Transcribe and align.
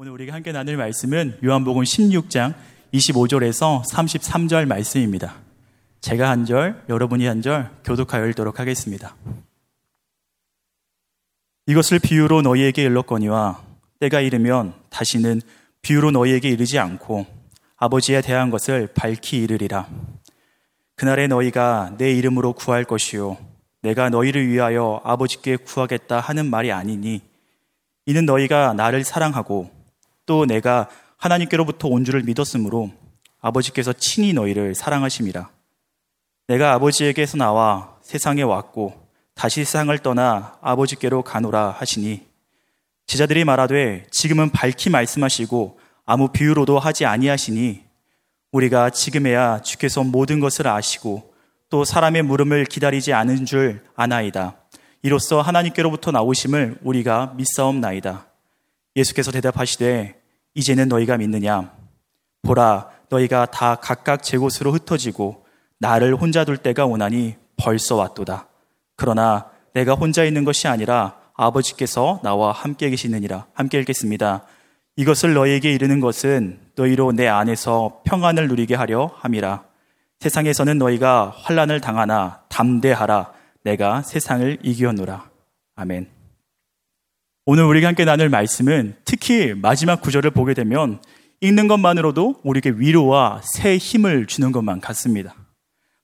오늘 0.00 0.12
우리가 0.12 0.32
함께 0.32 0.52
나눌 0.52 0.76
말씀은 0.76 1.40
요한복음 1.44 1.82
16장 1.82 2.54
25절에서 2.94 3.82
33절 3.84 4.64
말씀입니다. 4.66 5.34
제가 6.00 6.30
한 6.30 6.44
절, 6.44 6.80
여러분이 6.88 7.26
한 7.26 7.42
절 7.42 7.68
교독하여 7.82 8.28
읽도록 8.28 8.60
하겠습니다. 8.60 9.16
이것을 11.66 11.98
비유로 11.98 12.42
너희에게 12.42 12.84
일렀거니와 12.84 13.60
때가 13.98 14.20
이르면 14.20 14.72
다시는 14.88 15.40
비유로 15.82 16.12
너희에게 16.12 16.48
이르지 16.48 16.78
않고 16.78 17.26
아버지에 17.76 18.20
대한 18.20 18.50
것을 18.50 18.86
밝히 18.94 19.38
이르리라. 19.38 19.88
그날에 20.94 21.26
너희가 21.26 21.96
내 21.98 22.12
이름으로 22.12 22.52
구할 22.52 22.84
것이요. 22.84 23.36
내가 23.82 24.10
너희를 24.10 24.46
위하여 24.46 25.00
아버지께 25.02 25.56
구하겠다 25.56 26.20
하는 26.20 26.48
말이 26.48 26.70
아니니 26.70 27.20
이는 28.06 28.26
너희가 28.26 28.74
나를 28.74 29.02
사랑하고 29.02 29.76
또 30.28 30.44
내가 30.44 30.88
하나님께로부터 31.16 31.88
온 31.88 32.04
줄을 32.04 32.22
믿었으므로 32.22 32.92
아버지께서 33.40 33.94
친히 33.94 34.34
너희를 34.34 34.74
사랑하심이라. 34.74 35.48
내가 36.48 36.74
아버지에게서 36.74 37.38
나와 37.38 37.96
세상에 38.02 38.42
왔고 38.42 39.08
다시 39.34 39.64
세상을 39.64 39.96
떠나 40.00 40.58
아버지께로 40.60 41.22
가노라 41.22 41.70
하시니 41.70 42.26
제자들이 43.06 43.44
말하되 43.44 44.06
지금은 44.10 44.50
밝히 44.50 44.90
말씀하시고 44.90 45.80
아무 46.04 46.28
비유로도 46.28 46.78
하지 46.78 47.06
아니하시니 47.06 47.82
우리가 48.52 48.90
지금에야 48.90 49.62
주께서 49.62 50.04
모든 50.04 50.40
것을 50.40 50.68
아시고 50.68 51.32
또 51.70 51.84
사람의 51.84 52.22
물음을 52.22 52.66
기다리지 52.66 53.14
않은 53.14 53.46
줄 53.46 53.82
아나이다. 53.96 54.58
이로써 55.00 55.40
하나님께로부터 55.40 56.10
나오심을 56.10 56.80
우리가 56.82 57.32
믿사옵나이다. 57.36 58.26
예수께서 58.94 59.30
대답하시되 59.30 60.17
이제는 60.58 60.88
너희가 60.88 61.16
믿느냐? 61.16 61.70
보라, 62.42 62.88
너희가 63.10 63.46
다 63.46 63.76
각각 63.76 64.24
제 64.24 64.36
곳으로 64.36 64.72
흩어지고 64.72 65.44
나를 65.78 66.16
혼자 66.16 66.44
둘 66.44 66.56
때가 66.56 66.84
오나니 66.84 67.36
벌써 67.56 67.94
왔도다. 67.94 68.48
그러나 68.96 69.46
내가 69.72 69.94
혼자 69.94 70.24
있는 70.24 70.42
것이 70.42 70.66
아니라 70.66 71.16
아버지께서 71.34 72.18
나와 72.24 72.50
함께 72.50 72.90
계시느니라. 72.90 73.46
함께 73.54 73.78
읽겠습니다. 73.78 74.46
이것을 74.96 75.32
너희에게 75.34 75.72
이르는 75.72 76.00
것은 76.00 76.58
너희로 76.74 77.12
내 77.12 77.28
안에서 77.28 78.00
평안을 78.02 78.48
누리게 78.48 78.74
하려 78.74 79.12
함이라. 79.14 79.62
세상에서는 80.18 80.76
너희가 80.76 81.32
환란을 81.36 81.80
당하나 81.80 82.42
담대하라. 82.48 83.32
내가 83.62 84.02
세상을 84.02 84.58
이기었노라. 84.64 85.30
아멘. 85.76 86.17
오늘 87.50 87.64
우리가 87.64 87.88
함께 87.88 88.04
나눌 88.04 88.28
말씀은 88.28 88.94
특히 89.06 89.54
마지막 89.54 90.02
구절을 90.02 90.32
보게 90.32 90.52
되면 90.52 91.00
읽는 91.40 91.66
것만으로도 91.66 92.42
우리에게 92.44 92.74
위로와 92.76 93.40
새 93.42 93.78
힘을 93.78 94.26
주는 94.26 94.52
것만 94.52 94.82
같습니다. 94.82 95.34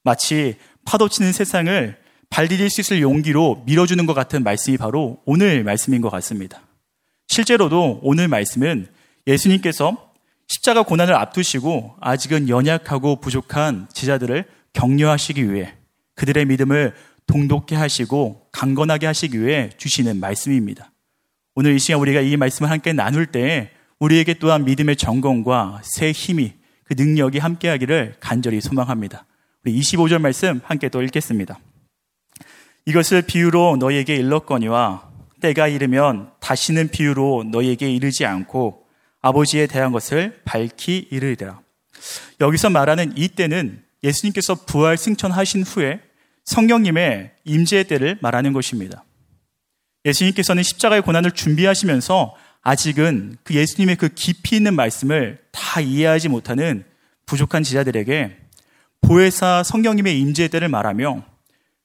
마치 0.04 0.56
파도 0.86 1.10
치는 1.10 1.32
세상을 1.32 1.98
발 2.30 2.48
디딜 2.48 2.70
수 2.70 2.80
있을 2.80 3.02
용기로 3.02 3.64
밀어주는 3.66 4.06
것 4.06 4.14
같은 4.14 4.42
말씀이 4.42 4.78
바로 4.78 5.18
오늘 5.26 5.64
말씀인 5.64 6.00
것 6.00 6.08
같습니다. 6.08 6.62
실제로도 7.26 8.00
오늘 8.02 8.26
말씀은 8.26 8.86
예수님께서 9.26 10.14
십자가 10.48 10.82
고난을 10.82 11.14
앞두시고 11.14 11.96
아직은 12.00 12.48
연약하고 12.48 13.20
부족한 13.20 13.88
제자들을 13.92 14.46
격려하시기 14.72 15.52
위해 15.52 15.74
그들의 16.14 16.46
믿음을 16.46 16.94
동독케 17.26 17.76
하시고 17.76 18.46
강건하게 18.50 19.04
하시기 19.04 19.44
위해 19.44 19.68
주시는 19.76 20.20
말씀입니다. 20.20 20.90
오늘 21.56 21.76
이 21.76 21.78
시간 21.78 22.00
우리가 22.00 22.20
이 22.20 22.36
말씀을 22.36 22.68
함께 22.68 22.92
나눌 22.92 23.26
때 23.26 23.70
우리에게 24.00 24.34
또한 24.34 24.64
믿음의 24.64 24.96
정건과 24.96 25.82
새 25.84 26.10
힘이 26.10 26.54
그 26.82 26.94
능력이 26.96 27.38
함께하기를 27.38 28.16
간절히 28.18 28.60
소망합니다. 28.60 29.24
우리 29.64 29.78
25절 29.78 30.18
말씀 30.18 30.60
함께 30.64 30.88
또 30.88 31.00
읽겠습니다. 31.02 31.60
이것을 32.86 33.22
비유로 33.22 33.76
너희에게 33.76 34.16
일렀거니와 34.16 35.08
때가 35.40 35.68
이르면 35.68 36.32
다시는 36.40 36.88
비유로 36.88 37.44
너희에게 37.52 37.88
이르지 37.88 38.26
않고 38.26 38.86
아버지에 39.22 39.68
대한 39.68 39.92
것을 39.92 40.40
밝히 40.44 41.06
이르리라. 41.10 41.60
여기서 42.40 42.68
말하는 42.68 43.12
이 43.16 43.28
때는 43.28 43.80
예수님께서 44.02 44.56
부활 44.66 44.96
승천하신 44.96 45.62
후에 45.62 46.00
성령님의 46.44 47.30
임재의 47.44 47.84
때를 47.84 48.18
말하는 48.20 48.52
것입니다. 48.52 49.04
예수님께서는 50.04 50.62
십자가의 50.62 51.02
고난을 51.02 51.32
준비하시면서 51.32 52.34
아직은 52.62 53.36
그 53.42 53.54
예수님의 53.54 53.96
그 53.96 54.08
깊이 54.08 54.56
있는 54.56 54.74
말씀을 54.74 55.38
다 55.52 55.80
이해하지 55.80 56.28
못하는 56.28 56.84
부족한 57.26 57.62
지자들에게 57.62 58.36
보혜사 59.02 59.62
성령님의 59.62 60.18
임재의 60.20 60.48
때를 60.48 60.68
말하며 60.68 61.24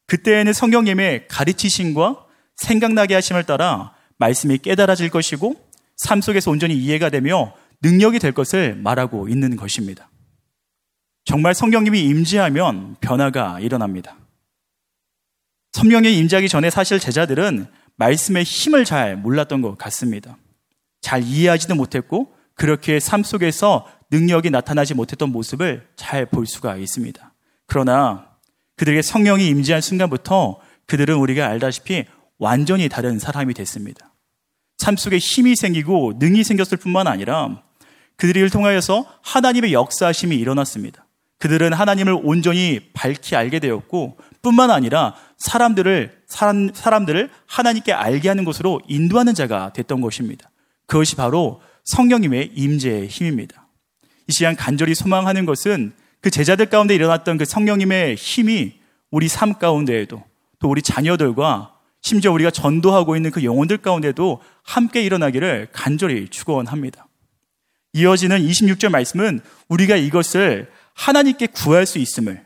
그때에는 0.07 0.53
성령님의 0.53 1.27
가르치심과 1.27 2.25
생각나게 2.55 3.13
하심을 3.13 3.43
따라 3.43 3.93
말씀이 4.17 4.57
깨달아질 4.57 5.09
것이고 5.09 5.55
삶 5.97 6.21
속에서 6.21 6.51
온전히 6.51 6.75
이해가 6.75 7.09
되며 7.09 7.53
능력이 7.81 8.19
될 8.19 8.31
것을 8.31 8.75
말하고 8.75 9.27
있는 9.27 9.55
것입니다. 9.55 10.09
정말 11.25 11.53
성령님이 11.53 12.01
임재하면 12.03 12.95
변화가 13.01 13.59
일어납니다. 13.59 14.17
성령의 15.73 16.17
임재하기 16.17 16.49
전에 16.49 16.69
사실 16.69 16.99
제자들은 16.99 17.67
말씀의 17.99 18.43
힘을 18.43 18.85
잘 18.85 19.15
몰랐던 19.17 19.61
것 19.61 19.77
같습니다. 19.77 20.37
잘 21.01 21.21
이해하지도 21.21 21.75
못했고 21.75 22.33
그렇게 22.55 22.99
삶 22.99 23.23
속에서 23.23 23.87
능력이 24.11 24.49
나타나지 24.49 24.93
못했던 24.93 25.31
모습을 25.31 25.87
잘 25.95 26.25
볼 26.25 26.47
수가 26.47 26.77
있습니다. 26.77 27.33
그러나 27.67 28.27
그들에게 28.77 29.01
성령이 29.01 29.47
임재한 29.47 29.81
순간부터 29.81 30.59
그들은 30.87 31.15
우리가 31.17 31.47
알다시피 31.47 32.05
완전히 32.37 32.89
다른 32.89 33.19
사람이 33.19 33.53
됐습니다. 33.53 34.13
삶 34.77 34.95
속에 34.95 35.17
힘이 35.17 35.55
생기고 35.55 36.13
능이 36.19 36.43
생겼을 36.43 36.77
뿐만 36.77 37.05
아니라 37.05 37.61
그들을 38.15 38.49
통하여서 38.49 39.05
하나님의 39.21 39.73
역사심이 39.73 40.35
일어났습니다. 40.35 41.05
그들은 41.37 41.73
하나님을 41.73 42.17
온전히 42.23 42.89
밝히 42.93 43.35
알게 43.35 43.59
되었고 43.59 44.17
뿐만 44.41 44.71
아니라 44.71 45.15
사람들을 45.37 46.23
사람, 46.27 46.71
사람들을 46.73 47.29
하나님께 47.45 47.93
알게 47.93 48.27
하는 48.27 48.45
것으로 48.45 48.81
인도하는 48.87 49.33
자가 49.33 49.73
됐던 49.73 50.01
것입니다. 50.01 50.49
그것이 50.85 51.15
바로 51.15 51.61
성령님의 51.85 52.51
임재의 52.55 53.07
힘입니다. 53.07 53.67
이 54.27 54.31
시간 54.31 54.55
간절히 54.55 54.95
소망하는 54.95 55.45
것은 55.45 55.93
그 56.21 56.29
제자들 56.29 56.67
가운데 56.67 56.93
일어났던 56.95 57.37
그 57.37 57.45
성령님의 57.45 58.15
힘이 58.15 58.79
우리 59.11 59.27
삶 59.27 59.55
가운데에도 59.55 60.23
또 60.59 60.69
우리 60.69 60.81
자녀들과 60.81 61.73
심지어 62.01 62.31
우리가 62.31 62.51
전도하고 62.51 63.15
있는 63.15 63.31
그 63.31 63.43
영혼들 63.43 63.77
가운데도 63.77 64.41
함께 64.63 65.01
일어나기를 65.01 65.69
간절히 65.71 66.27
축원합니다. 66.29 67.07
이어지는 67.93 68.39
26절 68.39 68.89
말씀은 68.89 69.39
우리가 69.67 69.95
이것을 69.95 70.69
하나님께 70.93 71.47
구할 71.47 71.85
수 71.85 71.97
있음을 71.97 72.43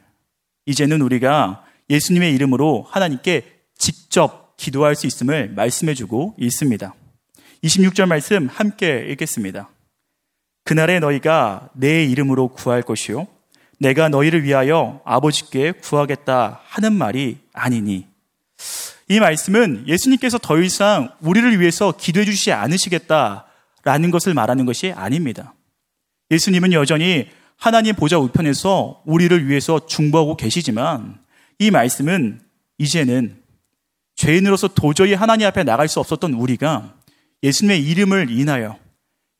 이제는 0.65 1.01
우리가 1.01 1.63
예수님의 1.89 2.33
이름으로 2.33 2.85
하나님께 2.89 3.45
직접 3.77 4.55
기도할 4.57 4.95
수 4.95 5.07
있음을 5.07 5.49
말씀해 5.55 5.93
주고 5.93 6.35
있습니다. 6.37 6.93
26절 7.63 8.05
말씀 8.05 8.47
함께 8.47 9.05
읽겠습니다. 9.09 9.69
그날에 10.63 10.99
너희가 10.99 11.69
내 11.73 12.05
이름으로 12.05 12.49
구할 12.49 12.81
것이요. 12.81 13.27
내가 13.79 14.09
너희를 14.09 14.43
위하여 14.43 15.01
아버지께 15.03 15.73
구하겠다 15.73 16.61
하는 16.63 16.93
말이 16.93 17.37
아니니. 17.53 18.07
이 19.09 19.19
말씀은 19.19 19.85
예수님께서 19.87 20.37
더 20.37 20.59
이상 20.61 21.09
우리를 21.19 21.59
위해서 21.59 21.91
기도해 21.91 22.25
주시지 22.25 22.53
않으시겠다라는 22.53 24.11
것을 24.11 24.33
말하는 24.33 24.65
것이 24.65 24.93
아닙니다. 24.93 25.53
예수님은 26.31 26.71
여전히 26.73 27.27
하나님 27.57 27.95
보좌 27.95 28.17
우편에서 28.17 29.03
우리를 29.05 29.47
위해서 29.47 29.85
중보하고 29.85 30.37
계시지만 30.37 31.22
이 31.59 31.71
말씀은 31.71 32.41
이제는 32.77 33.41
죄인으로서 34.15 34.69
도저히 34.69 35.13
하나님 35.13 35.47
앞에 35.47 35.63
나갈 35.63 35.87
수 35.87 35.99
없었던 35.99 36.33
우리가 36.33 36.95
예수님의 37.41 37.83
이름을 37.83 38.29
인하여 38.29 38.77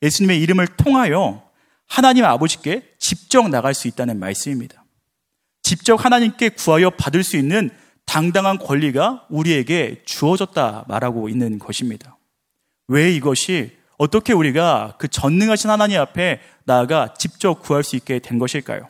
예수님의 0.02 0.40
이름을 0.42 0.66
통하여 0.76 1.42
하나님 1.86 2.24
아버지께 2.24 2.82
직접 2.98 3.48
나갈 3.48 3.74
수 3.74 3.88
있다는 3.88 4.18
말씀입니다. 4.18 4.84
직접 5.62 6.04
하나님께 6.04 6.50
구하여 6.50 6.90
받을 6.90 7.22
수 7.22 7.36
있는 7.36 7.70
당당한 8.04 8.58
권리가 8.58 9.26
우리에게 9.30 10.02
주어졌다 10.04 10.84
말하고 10.88 11.28
있는 11.28 11.58
것입니다. 11.58 12.18
왜 12.88 13.12
이것이 13.12 13.76
어떻게 13.96 14.32
우리가 14.32 14.96
그 14.98 15.08
전능하신 15.08 15.70
하나님 15.70 16.00
앞에 16.00 16.40
나아가 16.64 17.14
직접 17.14 17.62
구할 17.62 17.82
수 17.82 17.96
있게 17.96 18.18
된 18.18 18.38
것일까요? 18.38 18.88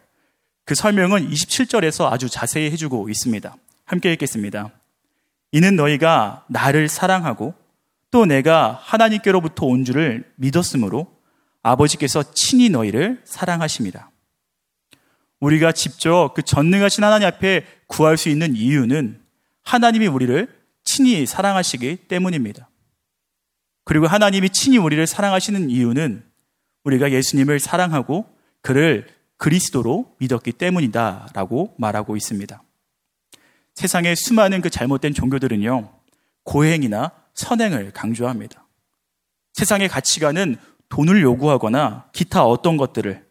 그 0.64 0.75
설명은 0.75 1.28
27절에서 1.31 2.11
아주 2.11 2.28
자세히 2.28 2.70
해주고 2.70 3.08
있습니다. 3.08 3.55
함께 3.84 4.12
읽겠습니다. 4.12 4.70
이는 5.52 5.76
너희가 5.76 6.46
나를 6.49 6.88
사랑하고 6.88 7.55
또 8.11 8.25
내가 8.26 8.81
하나님께로부터 8.82 9.66
온 9.66 9.84
줄을 9.84 10.32
믿었으므로 10.37 11.14
아버지께서 11.62 12.22
친히 12.32 12.70
너희를 12.70 13.20
사랑하십니다. 13.25 14.11
우리가 15.40 15.72
직접 15.72 16.32
그 16.34 16.43
전능하신 16.43 17.05
하나님 17.05 17.28
앞에 17.28 17.66
구할 17.87 18.16
수 18.16 18.28
있는 18.28 18.56
이유는 18.56 19.20
하나님이 19.62 20.06
우리를 20.06 20.49
친히 20.84 21.26
사랑하시기 21.26 21.96
때문입니다. 22.08 22.70
그리고 23.84 24.06
하나님이 24.06 24.50
친히 24.50 24.78
우리를 24.78 25.06
사랑하시는 25.06 25.69
이유는 25.69 26.25
우리가 26.84 27.12
예수님을 27.12 27.61
사랑하고 27.61 28.26
그를 28.62 29.06
그리스도로 29.36 30.14
믿었기 30.19 30.52
때문이다 30.52 31.28
라고 31.34 31.75
말하고 31.78 32.16
있습니다. 32.16 32.62
세상의 33.75 34.16
수많은 34.16 34.60
그 34.60 34.70
잘못된 34.70 35.14
종교들은요, 35.14 35.90
고행이나 36.44 37.12
선행을 37.34 37.92
강조합니다. 37.92 38.66
세상의 39.54 39.88
가치관은 39.88 40.56
돈을 40.88 41.22
요구하거나 41.22 42.08
기타 42.12 42.44
어떤 42.44 42.76
것들을 42.76 43.26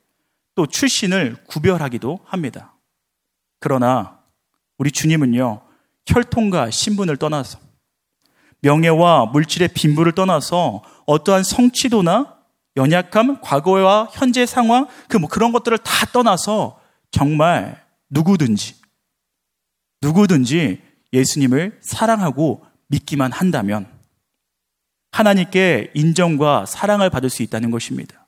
또 0.56 0.66
출신을 0.68 1.38
구별하기도 1.48 2.20
합니다. 2.26 2.76
그러나 3.60 4.20
우리 4.78 4.92
주님은요, 4.92 5.62
혈통과 6.06 6.70
신분을 6.70 7.18
떠나서 7.18 7.60
명예와 8.62 9.28
물질의 9.28 9.70
빈부를 9.70 10.14
떠나서 10.14 10.84
어떠한 11.06 11.44
성취도나 11.44 12.33
연약함, 12.76 13.42
과거와 13.42 14.10
현재 14.14 14.46
상황, 14.46 14.88
그 15.08 15.18
뭐 15.18 15.30
그런 15.30 15.52
것들을 15.52 15.78
다 15.80 16.06
떠나서 16.08 16.80
정말 17.12 17.84
누구든지, 18.10 18.76
누구든지 20.02 20.82
예수님을 21.14 21.80
사랑하고 21.82 22.66
믿기만 22.88 23.32
한다면 23.32 23.88
하나님께 25.12 25.92
인정과 25.94 26.66
사랑을 26.66 27.10
받을 27.10 27.30
수 27.30 27.44
있다는 27.44 27.70
것입니다. 27.70 28.28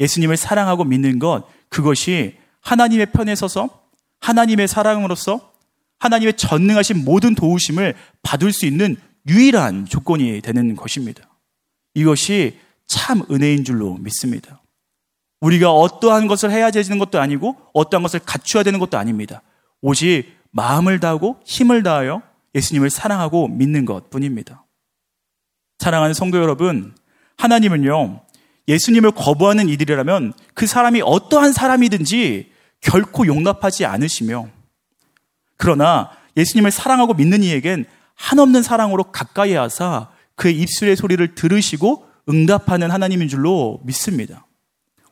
예수님을 0.00 0.36
사랑하고 0.36 0.84
믿는 0.84 1.18
것, 1.18 1.46
그것이 1.68 2.36
하나님의 2.60 3.12
편에 3.12 3.34
서서 3.34 3.88
하나님의 4.20 4.68
사랑으로서 4.68 5.52
하나님의 5.98 6.34
전능하신 6.36 7.04
모든 7.04 7.34
도우심을 7.34 7.94
받을 8.22 8.52
수 8.52 8.66
있는 8.66 8.96
유일한 9.26 9.86
조건이 9.86 10.40
되는 10.40 10.76
것입니다. 10.76 11.28
이것이 11.94 12.58
참 12.90 13.22
은혜인 13.30 13.62
줄로 13.62 13.94
믿습니다. 14.00 14.60
우리가 15.40 15.72
어떠한 15.72 16.26
것을 16.26 16.50
해야 16.50 16.72
되는 16.72 16.98
것도 16.98 17.20
아니고 17.20 17.56
어떠한 17.72 18.02
것을 18.02 18.18
갖춰야 18.18 18.64
되는 18.64 18.80
것도 18.80 18.98
아닙니다. 18.98 19.42
오직 19.80 20.26
마음을 20.50 20.98
다하고 20.98 21.40
힘을 21.44 21.84
다하여 21.84 22.20
예수님을 22.56 22.90
사랑하고 22.90 23.46
믿는 23.46 23.84
것 23.84 24.10
뿐입니다. 24.10 24.64
사랑하는 25.78 26.14
성도 26.14 26.38
여러분, 26.38 26.92
하나님은요, 27.38 28.22
예수님을 28.66 29.12
거부하는 29.12 29.68
이들이라면 29.68 30.32
그 30.54 30.66
사람이 30.66 31.00
어떠한 31.04 31.52
사람이든지 31.52 32.50
결코 32.80 33.24
용납하지 33.24 33.86
않으시며, 33.86 34.48
그러나 35.56 36.10
예수님을 36.36 36.72
사랑하고 36.72 37.14
믿는 37.14 37.44
이에겐 37.44 37.84
한없는 38.16 38.62
사랑으로 38.64 39.04
가까이 39.04 39.54
하사 39.54 40.10
그의 40.34 40.58
입술의 40.58 40.96
소리를 40.96 41.36
들으시고 41.36 42.09
응답하는 42.28 42.90
하나님인 42.90 43.28
줄로 43.28 43.80
믿습니다. 43.84 44.46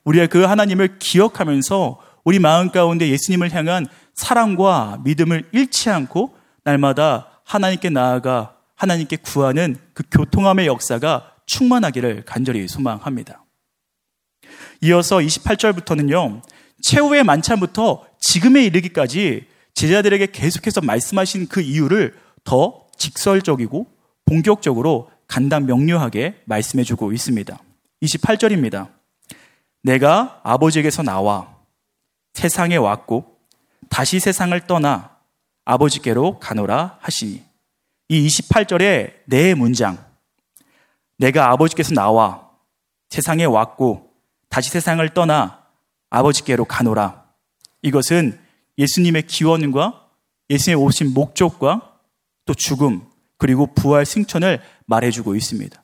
우리가 0.05 0.27
그 0.27 0.45
하나님을 0.45 0.99
기억하면서 0.99 2.01
우리 2.25 2.39
마음 2.39 2.71
가운데 2.71 3.09
예수님을 3.09 3.53
향한 3.53 3.87
사랑과 4.15 5.01
믿음을 5.05 5.49
잃지 5.53 5.91
않고 5.91 6.35
날마다 6.65 7.41
하나님께 7.45 7.91
나아가 7.91 8.57
하나님께 8.75 9.17
구하는 9.17 9.77
그 9.95 10.03
교통함의 10.11 10.67
역사가 10.67 11.33
충만하기를 11.47 12.25
간절히 12.27 12.69
소망합니다. 12.69 13.45
이어서 14.83 15.19
28절부터는요, 15.19 16.43
최후의 16.83 17.25
만찬부터 17.25 18.05
지금에 18.21 18.65
이르기까지 18.65 19.47
제자들에게 19.75 20.27
계속해서 20.33 20.81
말씀하신 20.81 21.49
그 21.49 21.61
이유를 21.61 22.15
더 22.45 22.87
직설적이고 22.97 23.87
본격적으로 24.27 25.11
간단 25.29 25.67
명료하게 25.67 26.43
말씀해 26.47 26.83
주고 26.83 27.13
있습니다. 27.13 27.59
28절입니다. 28.03 28.89
내가 29.83 30.41
아버지에게서 30.43 31.03
나와 31.03 31.57
세상에 32.35 32.77
왔고 32.77 33.39
다시 33.89 34.19
세상을 34.21 34.59
떠나 34.67 35.17
아버지께로 35.65 36.39
가노라 36.39 36.99
하시니 37.01 37.45
이 38.09 38.27
28절의 38.27 39.13
네 39.27 39.55
문장 39.55 39.99
내가 41.19 41.51
아버지께서 41.51 41.95
나와 41.95 42.49
세상에 43.11 43.45
왔고 43.45 44.11
다시 44.49 44.71
세상을 44.71 45.07
떠나 45.15 45.67
아버지께로 46.11 46.65
가노라 46.65 47.25
이것은 47.83 48.39
예수님의 48.79 49.27
기원과 49.27 50.09
예수님의 50.49 50.85
오신 50.85 51.13
목적과 51.13 51.99
또 52.47 52.55
죽음 52.55 53.08
그리고 53.39 53.73
부활 53.75 54.05
승천을 54.05 54.61
말해주고 54.87 55.35
있습니다. 55.35 55.83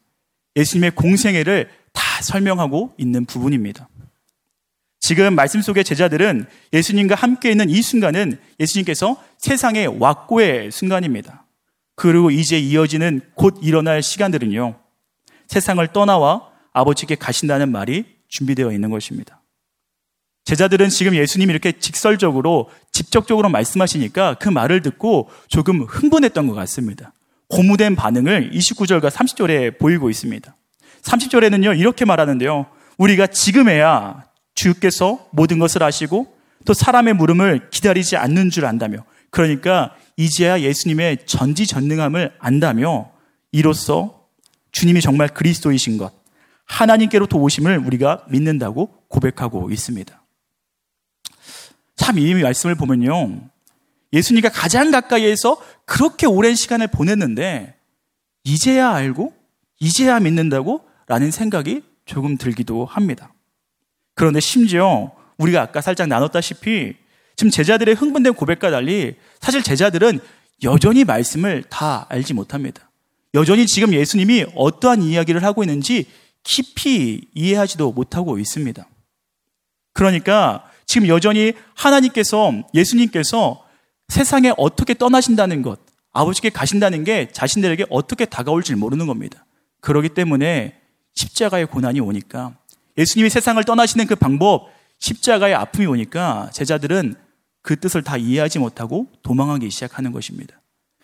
예수님의 0.56 0.93
공생애를 0.93 1.71
다 1.93 2.23
설명하고 2.23 2.95
있는 2.99 3.25
부분입니다. 3.25 3.89
지금 5.01 5.35
말씀 5.35 5.61
속의 5.61 5.85
제자들은 5.85 6.47
예수님과 6.73 7.15
함께 7.15 7.51
있는 7.51 7.69
이 7.69 7.83
순간은 7.83 8.39
예수님께서 8.59 9.23
세상에 9.39 9.85
왔고의 9.85 10.71
순간입니다. 10.71 11.45
그리고 11.95 12.31
이제 12.31 12.59
이어지는 12.59 13.21
곧 13.35 13.59
일어날 13.62 14.03
시간들은요, 14.03 14.81
세상을 15.47 15.87
떠나와 15.93 16.49
아버지께 16.73 17.17
가신다는 17.17 17.71
말이 17.71 18.05
준비되어 18.29 18.73
있는 18.73 18.91
것입니다. 18.91 19.43
제자들은 20.45 20.89
지금 20.89 21.15
예수님이 21.15 21.53
이렇게 21.53 21.73
직설적으로, 21.73 22.71
직접적으로 22.91 23.49
말씀하시니까 23.49 24.35
그 24.35 24.49
말을 24.49 24.83
듣고 24.83 25.29
조금 25.49 25.83
흥분했던 25.83 26.47
것 26.47 26.55
같습니다. 26.55 27.12
고무된 27.55 27.95
반응을 27.95 28.51
29절과 28.51 29.11
30절에 29.11 29.79
보이고 29.79 30.11
있습니다. 30.11 30.56
30절에는요, 31.03 31.79
이렇게 31.79 32.05
말하는데요. 32.05 32.67
우리가 32.99 33.29
지금에야 33.29 34.25
주께서 34.56 35.29
모든 35.31 35.61
것을 35.61 35.83
아시고 35.85 36.37
또 36.65 36.75
사람의 36.75 37.15
물음을 37.15 37.71
기다리지 37.71 38.17
않는 38.17 38.51
줄 38.51 38.67
안다며 38.67 39.05
그러니까 39.31 39.95
이제야 40.17 40.61
예수님의 40.61 41.27
전지전능함을 41.27 42.35
안다며 42.39 43.11
이로써 43.53 44.27
주님이 44.73 45.01
정말 45.01 45.29
그리스도이신 45.29 45.99
것, 45.99 46.12
하나님께로도 46.65 47.39
오심을 47.39 47.79
우리가 47.79 48.25
믿는다고 48.31 48.91
고백하고 49.09 49.70
있습니다. 49.70 50.20
참 51.96 52.19
이 52.19 52.34
말씀을 52.34 52.75
보면요. 52.75 53.49
예수님과 54.15 54.49
가장 54.49 54.91
가까이에서 54.91 55.61
그렇게 55.85 56.27
오랜 56.27 56.55
시간을 56.55 56.87
보냈는데 56.87 57.75
이제야 58.44 58.91
알고 58.94 59.35
이제야 59.81 60.21
믿는다고 60.21 60.83
라는 61.06 61.31
생각이 61.31 61.83
조금 62.06 62.39
들기도 62.39 62.87
합니다. 62.87 63.35
그런데 64.15 64.41
심지어 64.41 65.13
우리가 65.37 65.61
아까 65.61 65.81
살짝 65.81 66.06
나눴다시피 66.06 66.94
지금 67.37 67.51
제자들의 67.51 67.94
흥분된 67.94 68.35
고백과 68.35 68.71
달리 68.71 69.17
사실 69.41 69.63
제자들은 69.63 70.21
여전히 70.63 71.05
말씀을 71.05 71.65
다 71.65 72.06
알지 72.09 72.33
못합니다. 72.33 72.89
여전히 73.35 73.67
지금 73.67 73.93
예수님이 73.93 74.47
어떠한 74.55 75.03
이야기를 75.03 75.43
하고 75.43 75.65
있는지 75.65 76.06
깊이 76.44 77.27
이해하지도 77.35 77.93
못하고 77.93 78.39
있습니다. 78.39 78.87
그러니까 79.93 80.71
지금 80.87 81.09
여전히 81.09 81.55
하나님께서 81.75 82.53
예수님께서 82.75 83.64
세상에 84.08 84.53
어떻게 84.56 84.94
떠나신다는 84.94 85.63
것, 85.63 85.81
아버지께 86.13 86.51
가신다는 86.51 87.05
게 87.05 87.29
자신들에게 87.32 87.87
어떻게 87.91 88.25
다가올지 88.25 88.75
모르는 88.75 89.06
겁니다. 89.06 89.44
그러기 89.81 90.11
때문에 90.11 90.81
십자가의 91.15 91.67
고난이 91.67 92.01
오니까 92.01 92.56
예수님이 92.96 93.31
세상을 93.31 93.63
떠나시는 93.65 94.06
그 94.06 94.15
방법, 94.15 94.70
십자가의 95.01 95.55
아픔이 95.55 95.87
오니까 95.87 96.51
제자들은 96.53 97.17
그 97.63 97.81
뜻을 97.81 98.03
다 98.03 98.17
이해하지 98.17 98.58
못하고 98.58 99.08
도망하기 99.23 99.70
시작하는 99.70 100.13
것입니다. 100.13 100.61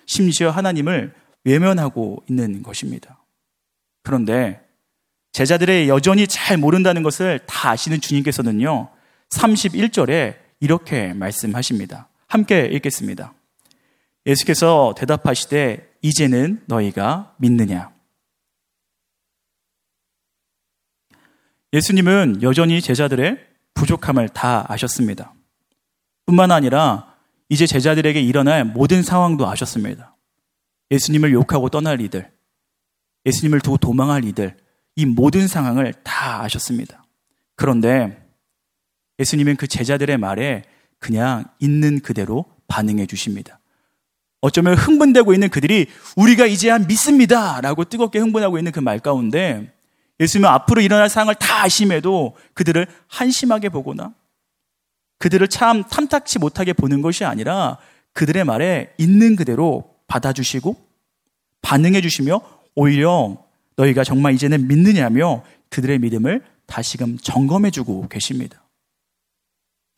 심지어 0.07 0.50
하나님을 0.50 1.14
외면하고 1.45 2.23
있는 2.28 2.62
것입니다. 2.62 3.23
그런데 4.02 4.61
제자들의 5.33 5.88
여전히 5.88 6.26
잘 6.26 6.57
모른다는 6.59 7.02
것을 7.02 7.40
다 7.47 7.71
아시는 7.71 8.00
주님께서는요, 8.00 8.90
31절에 9.30 10.37
이렇게 10.61 11.14
말씀하십니다. 11.14 12.10
함께 12.30 12.66
읽겠습니다. 12.66 13.34
예수께서 14.25 14.94
대답하시되, 14.96 15.96
이제는 16.00 16.62
너희가 16.66 17.34
믿느냐? 17.38 17.92
예수님은 21.72 22.42
여전히 22.42 22.80
제자들의 22.80 23.37
부족함을 23.75 24.28
다 24.28 24.64
아셨습니다. 24.72 25.34
뿐만 26.25 26.52
아니라 26.52 27.16
이제 27.49 27.66
제자들에게 27.66 28.20
일어날 28.20 28.64
모든 28.64 29.02
상황도 29.02 29.49
아셨습니다. 29.49 30.16
예수님을 30.92 31.32
욕하고 31.32 31.68
떠날 31.68 32.00
이들, 32.00 32.30
예수님을 33.26 33.60
두고 33.60 33.76
도망할 33.76 34.25
이들, 34.25 34.56
이 34.94 35.04
모든 35.04 35.49
상황을 35.49 35.94
다 36.04 36.42
아셨습니다. 36.42 37.04
그런데 37.56 38.25
예수님은 39.18 39.56
그 39.56 39.66
제자들의 39.66 40.16
말에 40.16 40.62
그냥 41.00 41.45
있는 41.59 41.99
그대로 42.00 42.45
반응해 42.69 43.07
주십니다. 43.07 43.59
어쩌면 44.40 44.75
흥분되고 44.75 45.35
있는 45.35 45.49
그들이 45.50 45.87
우리가 46.16 46.47
이제야 46.47 46.78
믿습니다. 46.78 47.61
라고 47.61 47.85
뜨겁게 47.85 48.21
흥분하고 48.21 48.57
있는 48.59 48.73
그 48.73 48.80
말 48.80 49.00
가운데 49.00 49.75
예수님은 50.21 50.49
앞으로 50.49 50.80
일어날 50.83 51.09
상황을 51.09 51.35
다 51.35 51.64
아심에도 51.64 52.37
그들을 52.54 52.87
한심하게 53.09 53.71
보거나 53.71 54.14
그들을 55.19 55.49
참 55.49 55.83
탐탁치 55.85 56.38
못하게 56.38 56.73
보는 56.73 57.02
것이 57.02 57.25
아니라 57.25 57.78
그들의 58.12 58.45
말에 58.45 58.92
있는 58.99 59.37
그대로 59.37 59.95
받아주시고 60.07 60.76
반응해 61.62 62.00
주시며 62.00 62.40
오히려 62.75 63.38
너희가 63.76 64.04
정말 64.04 64.35
이제는 64.35 64.69
믿느냐며 64.69 65.42
그들의 65.71 65.99
믿음을 65.99 66.42
다시금 66.66 67.19
점검해 67.19 67.71
주고 67.71 68.09
계십니다. 68.09 68.62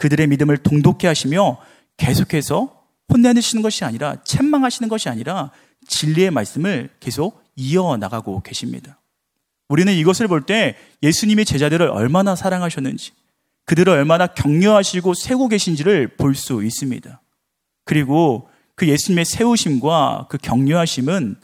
그들의 0.02 0.26
믿음을 0.26 0.56
동독해 0.56 1.06
하시며 1.06 1.58
계속해서 1.96 2.76
혼내시는 3.08 3.62
것이 3.62 3.84
아니라 3.84 4.16
책망하시는 4.24 4.88
것이 4.88 5.08
아니라 5.08 5.52
진리의 5.86 6.32
말씀을 6.32 6.90
계속 6.98 7.44
이어나가고 7.54 8.40
계십니다. 8.40 8.98
우리는 9.68 9.92
이것을 9.92 10.26
볼 10.26 10.44
때 10.44 10.76
예수님이 11.04 11.44
제자들을 11.44 11.88
얼마나 11.88 12.34
사랑하셨는지, 12.34 13.12
그들을 13.64 13.92
얼마나 13.92 14.26
격려하시고 14.26 15.14
세고 15.14 15.46
계신지를 15.46 16.16
볼 16.16 16.34
수 16.34 16.64
있습니다. 16.64 17.20
그리고 17.84 18.48
그 18.74 18.88
예수님의 18.88 19.24
세우심과 19.24 20.26
그 20.28 20.36
격려하심은 20.36 21.36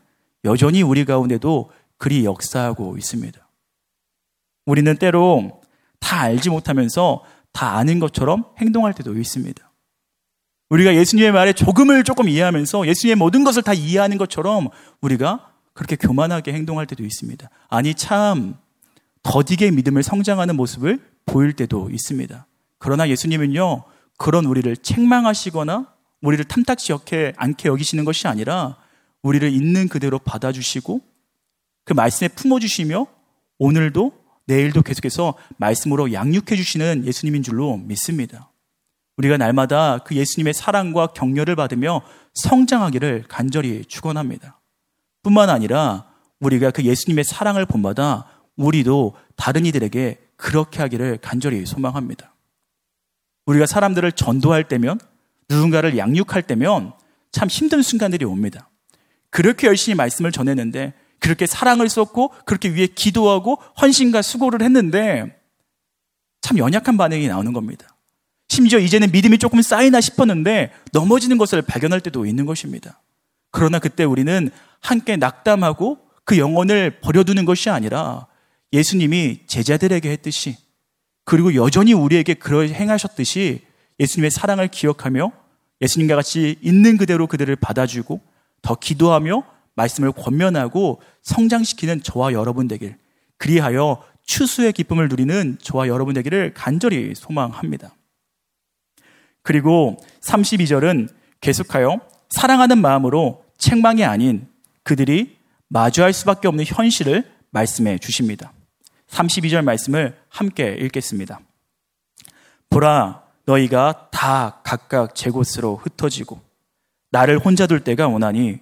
여전히 0.47 0.83
우리 0.83 1.05
가운데도 1.05 1.71
그리 1.97 2.25
역사하고 2.25 2.97
있습니다. 2.97 3.39
우리는 4.67 4.97
때로 4.97 5.61
다 6.01 6.23
알지 6.23 6.51
못하면서 6.51 7.23
다 7.53 7.77
아는 7.77 7.99
것처럼 7.99 8.45
행동할 8.59 8.95
때도 8.95 9.17
있습니다. 9.17 9.73
우리가 10.71 10.95
예수님의 10.95 11.33
말에 11.33 11.53
조금을 11.53 12.05
조금 12.05 12.29
이해하면서 12.29 12.87
예수님의 12.87 13.17
모든 13.17 13.45
것을 13.45 13.63
다 13.63 13.73
이해하는 13.73 14.19
것처럼 14.19 14.69
우리가 15.01 15.53
그렇게 15.73 15.97
교만하게 15.97 16.53
행동할 16.53 16.87
때도 16.87 17.05
있습니다. 17.05 17.49
아니, 17.69 17.95
참, 17.95 18.57
더디게 19.23 19.71
믿음을 19.71 20.03
성장하는 20.03 20.57
모습을 20.57 21.01
보일 21.25 21.53
때도 21.55 21.89
있습니다. 21.91 22.47
그러나 22.79 23.09
예수님은요, 23.09 23.85
그런 24.19 24.45
우리를 24.45 24.77
책망하시거나 24.77 25.95
우리를 26.21 26.45
탐탁지 26.45 26.93
않게 27.37 27.69
여기시는 27.69 28.05
것이 28.05 28.27
아니라 28.27 28.77
우리를 29.23 29.51
있는 29.51 29.89
그대로 29.89 30.19
받아주시고 30.19 31.01
그 31.85 31.93
말씀에 31.93 32.29
품어주시며 32.29 33.07
오늘도 33.59 34.13
내일도 34.49 34.83
계속해서 34.83 35.35
말씀으로 35.59 36.13
양육해 36.13 36.57
주시는 36.57 37.05
예수님인 37.05 37.43
줄로 37.43 37.77
믿습니다. 37.77 38.51
우리가 39.19 39.37
날마다 39.37 39.99
그 39.99 40.17
예수님의 40.17 40.55
사랑과 40.55 41.09
격려를 41.09 41.55
받으며 41.55 42.01
성장하기를 42.35 43.25
간절히 43.29 43.85
축원합니다. 43.85 44.59
뿐만 45.23 45.51
아니라 45.51 46.07
우리가 46.41 46.71
그 46.71 46.83
예수님의 46.83 47.25
사랑을 47.25 47.67
본받아 47.67 48.27
우리도 48.57 49.17
다른 49.37 49.67
이들에게 49.67 50.19
그렇게 50.37 50.81
하기를 50.81 51.19
간절히 51.21 51.67
소망합니다. 51.67 52.35
우리가 53.45 53.67
사람들을 53.67 54.13
전도할 54.13 54.67
때면 54.69 54.99
누군가를 55.51 55.99
양육할 55.99 56.43
때면 56.43 56.95
참 57.33 57.49
힘든 57.49 57.83
순간들이 57.83 58.25
옵니다. 58.25 58.71
그렇게 59.31 59.67
열심히 59.67 59.95
말씀을 59.95 60.33
전했는데 60.33 60.95
그렇게 61.21 61.47
사랑을 61.47 61.89
쏟고 61.89 62.33
그렇게 62.45 62.75
위해 62.75 62.87
기도하고 62.87 63.59
헌신과 63.81 64.23
수고를 64.23 64.63
했는데 64.63 65.39
참 66.41 66.59
연약한 66.59 66.97
반응이 66.97 67.29
나오는 67.29 67.53
겁니다. 67.53 67.97
심지어 68.49 68.79
이제는 68.79 69.11
믿음이 69.13 69.39
조금 69.39 69.61
쌓이나 69.61 70.01
싶었는데 70.01 70.73
넘어지는 70.93 71.37
것을 71.39 71.63
발견할 71.63 72.01
때도 72.01 72.27
있는 72.27 72.47
것입니다. 72.47 73.01
그러나 73.51 73.79
그때 73.79 74.05
우리는 74.05 74.51
함께 74.81 75.17
낙담하고 75.17 75.99
그 76.25 76.39
영혼을 76.39 77.01
버려두는 77.01 77.45
것이 77.45 77.71
아니라 77.71 78.27
예수님이 78.73 79.47
제자들에게 79.47 80.11
했듯이 80.11 80.57
그리고 81.25 81.55
여전히 81.55 81.93
우리에게 81.93 82.35
그러 82.35 82.63
행하셨듯이 82.63 83.63
예수님의 84.01 84.31
사랑을 84.31 84.69
기억하며 84.69 85.33
예수님과 85.81 86.17
같이 86.17 86.57
있는 86.63 86.97
그대로 86.97 87.27
그들을 87.27 87.55
받아주고 87.57 88.21
더 88.63 88.75
기도하며 88.75 89.43
말씀을 89.79 90.13
권면하고 90.13 91.01
성장시키는 91.23 92.03
저와 92.03 92.33
여러분 92.33 92.69
되길 92.69 92.97
그리하여 93.39 94.03
추수의 94.27 94.73
기쁨을 94.73 95.09
누리는 95.09 95.59
저와 95.63 95.89
여러분 95.89 96.15
되기를 96.15 96.53
간절히 96.53 97.15
소망합니다. 97.15 97.95
그리고 99.43 99.97
32절은 100.21 101.09
계속하여 101.41 102.01
사랑하는 102.29 102.79
마음으로 102.79 103.45
책망이 103.57 104.05
아닌 104.05 104.49
그들이 104.83 105.39
마주할 105.69 106.13
수밖에 106.13 106.49
없는 106.49 106.65
현실을 106.67 107.25
말씀해 107.51 107.99
주십니다. 107.99 108.53
32절 109.09 109.65
말씀을 109.65 110.19
함께 110.29 110.77
읽겠습니다. 110.81 111.41
보라, 112.69 113.23
너희가 113.47 114.09
다 114.11 114.61
각각 114.63 115.15
제 115.15 115.31
곳으로 115.31 115.77
흩어지고 115.77 116.41
나를 117.11 117.39
혼자 117.39 117.67
둘 117.67 117.81
때가 117.81 118.09
오나니 118.09 118.59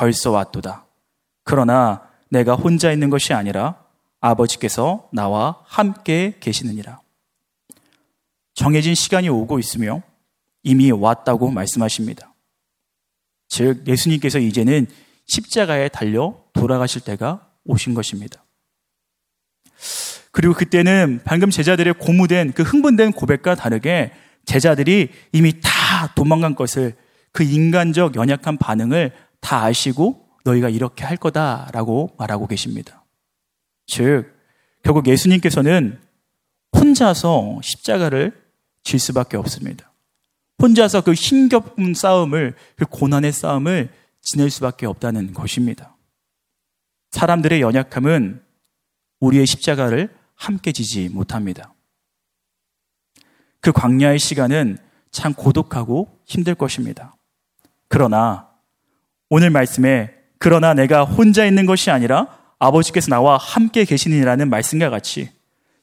벌써 0.00 0.30
왔도다. 0.30 0.86
그러나 1.44 2.08
내가 2.30 2.54
혼자 2.54 2.90
있는 2.90 3.10
것이 3.10 3.34
아니라 3.34 3.84
아버지께서 4.18 5.10
나와 5.12 5.62
함께 5.66 6.36
계시느니라. 6.40 7.00
정해진 8.54 8.94
시간이 8.94 9.28
오고 9.28 9.58
있으며 9.58 10.00
이미 10.62 10.90
왔다고 10.90 11.50
말씀하십니다. 11.50 12.32
즉, 13.48 13.86
예수님께서 13.86 14.38
이제는 14.38 14.86
십자가에 15.26 15.88
달려 15.88 16.34
돌아가실 16.54 17.02
때가 17.02 17.46
오신 17.66 17.92
것입니다. 17.92 18.42
그리고 20.32 20.54
그때는 20.54 21.20
방금 21.26 21.50
제자들의 21.50 21.92
고무된 21.98 22.52
그 22.52 22.62
흥분된 22.62 23.12
고백과 23.12 23.54
다르게 23.54 24.12
제자들이 24.46 25.10
이미 25.32 25.60
다 25.60 26.14
도망간 26.14 26.54
것을 26.54 26.96
그 27.32 27.42
인간적 27.42 28.16
연약한 28.16 28.56
반응을 28.56 29.12
다 29.40 29.64
아시고 29.64 30.28
너희가 30.44 30.68
이렇게 30.68 31.04
할 31.04 31.16
거다라고 31.16 32.14
말하고 32.18 32.46
계십니다. 32.46 33.04
즉, 33.86 34.32
결국 34.82 35.06
예수님께서는 35.06 36.00
혼자서 36.74 37.60
십자가를 37.62 38.40
질 38.82 38.98
수밖에 38.98 39.36
없습니다. 39.36 39.92
혼자서 40.62 41.02
그 41.02 41.12
힘겹은 41.12 41.94
싸움을, 41.94 42.54
그 42.76 42.84
고난의 42.86 43.32
싸움을 43.32 43.92
지낼 44.22 44.50
수밖에 44.50 44.86
없다는 44.86 45.32
것입니다. 45.32 45.96
사람들의 47.10 47.60
연약함은 47.60 48.42
우리의 49.20 49.46
십자가를 49.46 50.14
함께 50.34 50.72
지지 50.72 51.08
못합니다. 51.08 51.74
그 53.60 53.72
광야의 53.72 54.18
시간은 54.18 54.78
참 55.10 55.34
고독하고 55.34 56.18
힘들 56.24 56.54
것입니다. 56.54 57.16
그러나 57.88 58.49
오늘 59.30 59.50
말씀에 59.50 60.10
그러나 60.40 60.74
내가 60.74 61.04
혼자 61.04 61.46
있는 61.46 61.64
것이 61.64 61.90
아니라 61.92 62.26
아버지께서 62.58 63.08
나와 63.08 63.36
함께 63.36 63.84
계시니라는 63.84 64.50
말씀과 64.50 64.90
같이 64.90 65.30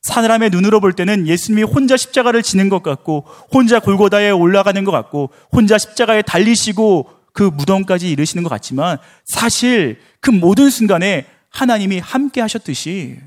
사람의 0.02 0.50
눈으로 0.50 0.82
볼 0.82 0.92
때는 0.92 1.28
예수님이 1.28 1.64
혼자 1.64 1.96
십자가를 1.96 2.44
지는 2.44 2.68
것 2.68 2.84
같고 2.84 3.26
혼자 3.54 3.80
골고다에 3.80 4.32
올라가는 4.32 4.84
것 4.84 4.92
같고 4.92 5.32
혼자 5.52 5.78
십자가에 5.78 6.22
달리시고 6.24 7.10
그 7.32 7.44
무덤까지 7.44 8.12
이르시는 8.12 8.44
것 8.44 8.50
같지만 8.50 8.98
사실 9.26 10.00
그 10.20 10.30
모든 10.30 10.70
순간에 10.70 11.26
하나님이 11.50 12.00
함께 12.00 12.42
하셨듯이 12.42 13.18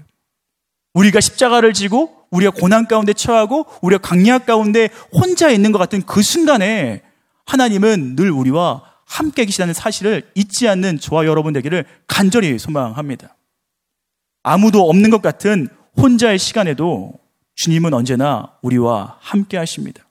우리가 0.93 1.21
십자가를 1.21 1.73
지고 1.73 2.15
우리가 2.31 2.53
고난 2.53 2.87
가운데 2.87 3.15
처하고 3.15 3.67
우리가 3.81 4.03
강야 4.03 4.39
가운데 4.39 4.91
혼자 5.13 5.49
있는 5.49 5.73
것 5.73 5.79
같은 5.79 6.03
그 6.03 6.23
순간에 6.23 7.01
하나님은 7.47 8.17
늘 8.17 8.31
우리와 8.31 8.90
함께 9.11 9.45
계시다는 9.45 9.75
사실을 9.75 10.31
잊지 10.37 10.69
않는 10.69 11.01
저와 11.01 11.27
여러분 11.27 11.53
되기를 11.53 11.85
간절히 12.07 12.57
소망합니다. 12.61 13.37
아무도 14.45 14.89
없는 14.89 15.11
것 15.11 15.21
같은 15.21 15.69
혼자의 15.97 16.39
시간에도 16.39 17.19
주님은 17.57 17.93
언제나 17.93 18.57
우리와 18.63 19.19
함께 19.21 19.57
하십니다. 19.57 20.07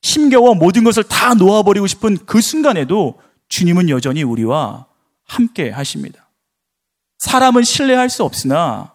힘겨워 0.00 0.54
모든 0.54 0.84
것을 0.84 1.04
다 1.04 1.34
놓아버리고 1.34 1.86
싶은 1.86 2.16
그 2.24 2.40
순간에도 2.40 3.20
주님은 3.50 3.90
여전히 3.90 4.22
우리와 4.22 4.86
함께 5.24 5.68
하십니다. 5.68 6.30
사람은 7.18 7.62
신뢰할 7.62 8.08
수 8.08 8.24
없으나 8.24 8.94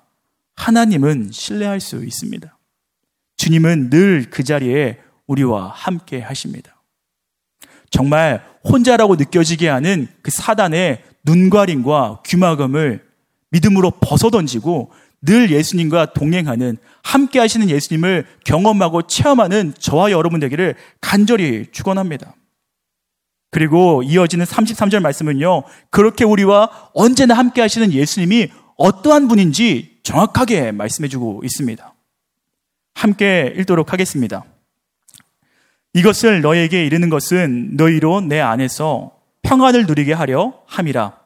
하나님은 0.56 1.30
신뢰할 1.32 1.80
수 1.80 2.04
있습니다. 2.04 2.58
주님은 3.38 3.92
늘 3.92 4.28
그 4.32 4.44
자리에 4.44 5.00
우리와 5.28 5.68
함께 5.68 6.20
하십니다. 6.20 6.83
정말 7.94 8.44
혼자라고 8.64 9.18
느껴지게 9.18 9.70
하는 9.70 10.08
그 10.24 10.32
사단의 10.32 11.04
눈가림과 11.26 12.24
귀마감을 12.26 13.04
믿음으로 13.52 13.92
벗어던지고 14.02 14.92
늘 15.22 15.52
예수님과 15.52 16.14
동행하는 16.14 16.78
함께 17.04 17.38
하시는 17.38 17.70
예수님을 17.70 18.26
경험하고 18.46 19.04
체험하는 19.04 19.76
저와 19.78 20.10
여러분 20.10 20.40
되기를 20.40 20.74
간절히 21.02 21.68
축원합니다. 21.72 22.34
그리고 23.52 24.02
이어지는 24.02 24.44
33절 24.44 25.00
말씀은요. 25.00 25.62
그렇게 25.92 26.24
우리와 26.24 26.90
언제나 26.96 27.36
함께 27.36 27.62
하시는 27.62 27.94
예수님이 27.94 28.48
어떠한 28.76 29.28
분인지 29.28 30.00
정확하게 30.02 30.72
말씀해 30.72 31.10
주고 31.10 31.42
있습니다. 31.44 31.94
함께 32.96 33.54
읽도록 33.56 33.94
하겠습니다. 33.94 34.46
이것을 35.94 36.42
너에게 36.42 36.86
이르는 36.86 37.10
것은 37.10 37.76
너희로 37.76 38.22
내 38.22 38.40
안에서 38.40 39.12
평안을 39.44 39.86
누리게 39.86 40.14
하려 40.14 40.60
함이라. 40.66 41.20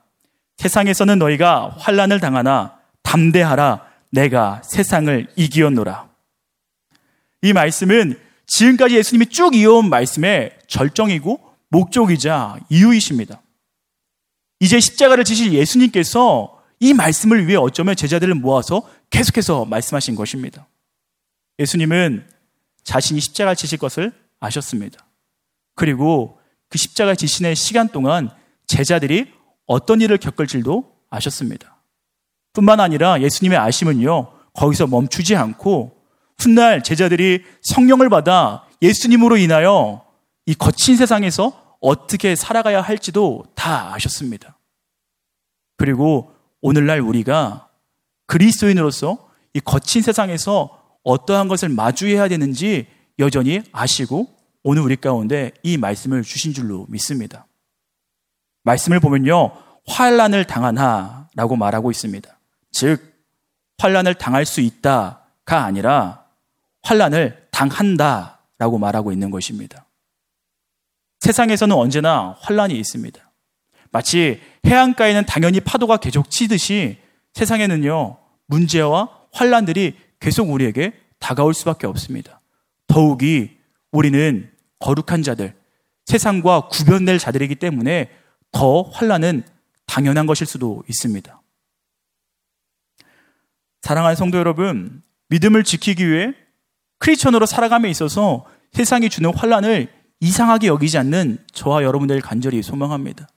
세상에서는 0.57 1.19
너희가 1.19 1.75
환란을 1.77 2.19
당하나 2.19 2.77
담대하라. 3.03 3.85
내가 4.11 4.61
세상을 4.63 5.27
이기었노라. 5.35 6.09
이 7.43 7.53
말씀은 7.53 8.19
지금까지 8.45 8.95
예수님이 8.95 9.27
쭉 9.27 9.55
이어온 9.55 9.89
말씀의 9.89 10.57
절정이고 10.67 11.39
목적이자 11.69 12.57
이유이십니다. 12.69 13.41
이제 14.59 14.79
십자가를 14.79 15.23
지실 15.23 15.53
예수님께서 15.53 16.61
이 16.79 16.93
말씀을 16.93 17.47
위해 17.47 17.57
어쩌면 17.57 17.95
제자들을 17.95 18.33
모아서 18.35 18.87
계속해서 19.09 19.65
말씀하신 19.65 20.15
것입니다. 20.15 20.67
예수님은 21.59 22.25
자신이 22.83 23.19
십자가를 23.19 23.55
지실 23.55 23.77
것을 23.77 24.13
아셨습니다. 24.39 25.05
그리고 25.75 26.39
그 26.69 26.77
십자가 26.77 27.15
지신의 27.15 27.55
시간 27.55 27.87
동안 27.87 28.29
제자들이 28.67 29.31
어떤 29.65 30.01
일을 30.01 30.17
겪을 30.17 30.47
줄도 30.47 30.91
아셨습니다. 31.09 31.77
뿐만 32.53 32.79
아니라 32.79 33.21
예수님의 33.21 33.57
아심은요, 33.57 34.31
거기서 34.53 34.87
멈추지 34.87 35.35
않고 35.35 35.95
훗날 36.39 36.83
제자들이 36.83 37.43
성령을 37.61 38.09
받아 38.09 38.65
예수님으로 38.81 39.37
인하여 39.37 40.05
이 40.45 40.53
거친 40.55 40.97
세상에서 40.97 41.77
어떻게 41.79 42.35
살아가야 42.35 42.81
할지도 42.81 43.45
다 43.55 43.93
아셨습니다. 43.93 44.57
그리고 45.77 46.33
오늘날 46.61 46.99
우리가 46.99 47.69
그리스도인으로서 48.25 49.29
이 49.53 49.59
거친 49.59 50.01
세상에서 50.01 50.81
어떠한 51.03 51.47
것을 51.47 51.69
마주해야 51.69 52.27
되는지 52.27 52.87
여전히 53.19 53.61
아시고 53.71 54.27
오늘 54.63 54.81
우리 54.81 54.95
가운데 54.95 55.51
이 55.63 55.77
말씀을 55.77 56.23
주신 56.23 56.53
줄로 56.53 56.85
믿습니다. 56.89 57.47
말씀을 58.63 58.99
보면요. 58.99 59.51
환란을 59.87 60.45
당하나라고 60.45 61.55
말하고 61.55 61.89
있습니다. 61.89 62.37
즉 62.71 63.13
환란을 63.77 64.15
당할 64.15 64.45
수 64.45 64.61
있다가 64.61 65.63
아니라 65.63 66.25
환란을 66.83 67.47
당한다라고 67.51 68.77
말하고 68.77 69.11
있는 69.11 69.31
것입니다. 69.31 69.85
세상에서는 71.19 71.75
언제나 71.75 72.35
환란이 72.41 72.77
있습니다. 72.77 73.31
마치 73.91 74.41
해안가에는 74.65 75.25
당연히 75.25 75.59
파도가 75.59 75.97
계속 75.97 76.29
치듯이 76.29 76.97
세상에는요 77.33 78.17
문제와 78.47 79.09
환란들이 79.31 79.95
계속 80.19 80.49
우리에게 80.49 80.93
다가올 81.19 81.53
수밖에 81.53 81.87
없습니다. 81.87 82.41
더욱이 82.87 83.57
우리는 83.91 84.49
거룩한 84.79 85.23
자들, 85.23 85.53
세상과 86.05 86.67
구별될 86.69 87.19
자들이기 87.19 87.55
때문에 87.55 88.09
더 88.51 88.83
환란은 88.83 89.43
당연한 89.85 90.25
것일 90.25 90.47
수도 90.47 90.83
있습니다. 90.87 91.41
사랑하는 93.81 94.15
성도 94.15 94.37
여러분, 94.37 95.01
믿음을 95.29 95.63
지키기 95.63 96.09
위해 96.09 96.33
크리스천으로 96.99 97.45
살아감에 97.45 97.89
있어서 97.89 98.45
세상이 98.71 99.09
주는 99.09 99.33
환란을 99.33 99.89
이상하게 100.19 100.67
여기지 100.67 100.97
않는 100.97 101.37
저와 101.53 101.83
여러분들 101.83 102.19
간절히 102.21 102.61
소망합니다. 102.61 103.27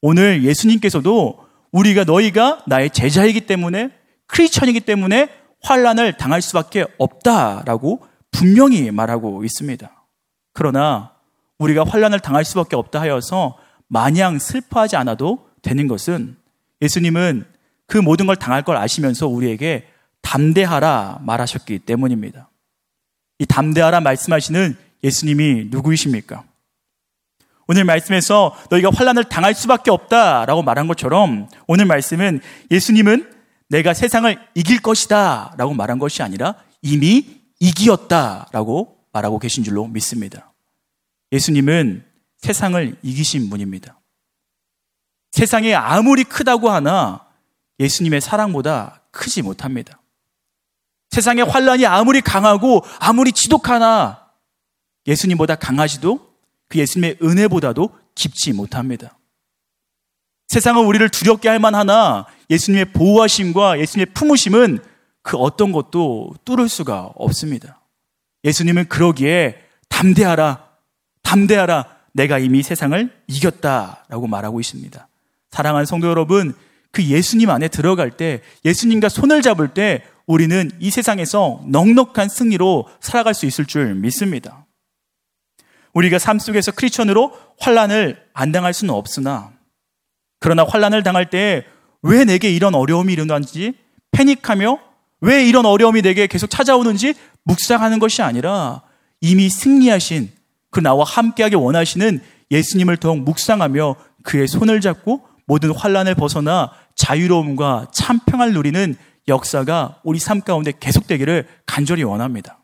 오늘 0.00 0.44
예수님께서도 0.44 1.44
우리가 1.72 2.04
너희가 2.04 2.62
나의 2.66 2.90
제자이기 2.90 3.46
때문에 3.46 3.90
크리스천이기 4.26 4.80
때문에 4.80 5.28
환란을 5.60 6.16
당할 6.16 6.40
수밖에 6.40 6.84
없다라고 6.98 8.06
분명히 8.34 8.90
말하고 8.90 9.44
있습니다. 9.44 9.88
그러나 10.52 11.12
우리가 11.58 11.84
환란을 11.84 12.18
당할 12.18 12.44
수밖에 12.44 12.74
없다 12.74 13.00
하여서 13.00 13.56
마냥 13.86 14.40
슬퍼하지 14.40 14.96
않아도 14.96 15.48
되는 15.62 15.86
것은 15.86 16.36
예수님은 16.82 17.46
그 17.86 17.96
모든 17.96 18.26
걸 18.26 18.34
당할 18.34 18.62
걸 18.62 18.76
아시면서 18.76 19.28
우리에게 19.28 19.86
담대하라 20.20 21.20
말하셨기 21.22 21.80
때문입니다. 21.80 22.50
이 23.38 23.46
담대하라 23.46 24.00
말씀하시는 24.00 24.76
예수님이 25.04 25.68
누구이십니까? 25.70 26.42
오늘 27.68 27.84
말씀에서 27.84 28.56
너희가 28.68 28.90
환란을 28.92 29.24
당할 29.24 29.54
수밖에 29.54 29.92
없다라고 29.92 30.62
말한 30.62 30.88
것처럼 30.88 31.48
오늘 31.68 31.84
말씀은 31.86 32.40
예수님은 32.70 33.32
내가 33.68 33.94
세상을 33.94 34.36
이길 34.54 34.82
것이다 34.82 35.54
라고 35.56 35.72
말한 35.72 35.98
것이 35.98 36.22
아니라 36.22 36.56
이미 36.82 37.43
이기었다라고 37.64 38.98
말하고 39.12 39.38
계신 39.38 39.64
줄로 39.64 39.86
믿습니다. 39.86 40.52
예수님은 41.32 42.04
세상을 42.38 42.98
이기신 43.02 43.48
분입니다. 43.48 44.00
세상이 45.32 45.74
아무리 45.74 46.24
크다고 46.24 46.70
하나 46.70 47.26
예수님의 47.80 48.20
사랑보다 48.20 49.02
크지 49.10 49.42
못합니다. 49.42 50.00
세상의 51.10 51.44
환란이 51.44 51.86
아무리 51.86 52.20
강하고 52.20 52.84
아무리 52.98 53.32
지독하나 53.32 54.30
예수님보다 55.06 55.54
강하지도 55.54 56.34
그 56.68 56.78
예수님의 56.78 57.18
은혜보다도 57.22 57.90
깊지 58.14 58.52
못합니다. 58.52 59.18
세상은 60.48 60.84
우리를 60.84 61.08
두렵게 61.08 61.48
할 61.48 61.58
만하나 61.58 62.26
예수님의 62.50 62.92
보호하심과 62.92 63.78
예수님의 63.80 64.12
품으심은 64.12 64.93
그 65.24 65.36
어떤 65.36 65.72
것도 65.72 66.34
뚫을 66.44 66.68
수가 66.68 67.10
없습니다. 67.16 67.80
예수님은 68.44 68.88
그러기에 68.88 69.58
담대하라, 69.88 70.68
담대하라, 71.24 71.86
내가 72.12 72.38
이미 72.38 72.62
세상을 72.62 73.10
이겼다 73.26 74.04
라고 74.08 74.28
말하고 74.28 74.60
있습니다. 74.60 75.08
사랑하는 75.50 75.86
성도 75.86 76.06
여러분, 76.06 76.54
그 76.92 77.02
예수님 77.02 77.50
안에 77.50 77.66
들어갈 77.66 78.12
때, 78.12 78.42
예수님과 78.64 79.08
손을 79.08 79.42
잡을 79.42 79.74
때, 79.74 80.04
우리는 80.26 80.70
이 80.78 80.90
세상에서 80.90 81.62
넉넉한 81.66 82.28
승리로 82.28 82.88
살아갈 83.00 83.34
수 83.34 83.46
있을 83.46 83.66
줄 83.66 83.96
믿습니다. 83.96 84.64
우리가 85.94 86.20
삶 86.20 86.38
속에서 86.38 86.70
크리스천으로 86.70 87.36
환란을 87.58 88.22
안 88.32 88.52
당할 88.52 88.72
수는 88.72 88.94
없으나 88.94 89.52
그러나 90.40 90.64
환란을 90.64 91.02
당할 91.02 91.28
때 91.30 91.64
왜 92.04 92.24
내게 92.24 92.50
이런 92.50 92.74
어려움이 92.74 93.14
일어난지 93.14 93.72
패닉하며 94.12 94.78
왜 95.24 95.46
이런 95.46 95.64
어려움이 95.64 96.02
내게 96.02 96.26
계속 96.26 96.50
찾아오는지 96.50 97.14
묵상하는 97.44 97.98
것이 97.98 98.20
아니라 98.20 98.82
이미 99.22 99.48
승리하신 99.48 100.30
그 100.70 100.80
나와 100.80 101.02
함께하기 101.04 101.54
원하시는 101.56 102.20
예수님을 102.50 102.98
더욱 102.98 103.20
묵상하며 103.20 103.96
그의 104.22 104.46
손을 104.46 104.82
잡고 104.82 105.26
모든 105.46 105.74
환란을 105.74 106.14
벗어나 106.14 106.72
자유로움과 106.94 107.86
참 107.92 108.18
평을 108.26 108.52
누리는 108.52 108.96
역사가 109.26 110.00
우리 110.04 110.18
삶 110.18 110.42
가운데 110.42 110.72
계속되기를 110.78 111.48
간절히 111.64 112.02
원합니다. 112.02 112.58